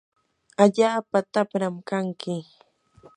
[0.63, 2.35] allaapa tapram kanki.